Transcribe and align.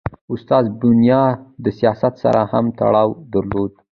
استاد 0.33 0.65
بینوا 0.79 1.23
د 1.63 1.65
سیاست 1.79 2.13
سره 2.23 2.41
هم 2.51 2.65
تړاو 2.79 3.09
درلود. 3.33 3.71